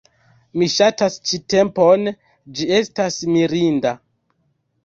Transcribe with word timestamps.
Mi 0.61 0.69
ŝatas 0.75 1.17
ĉi 1.31 1.39
tempon, 1.55 2.09
ĝi 2.61 2.71
estas 2.79 3.21
mirinda... 3.37 3.93